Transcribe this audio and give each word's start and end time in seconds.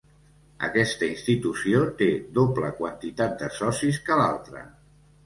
Aquesta 0.67 1.09
institució 1.15 1.81
té 1.99 2.07
doble 2.37 2.71
quantitat 2.79 3.37
de 3.43 3.51
socis 3.59 4.01
que 4.09 4.19
l'altra. 4.23 4.65